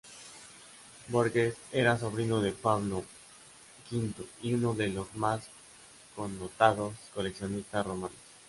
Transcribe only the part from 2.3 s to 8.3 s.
de Pablo V y uno de los más connotados coleccionistas romanos.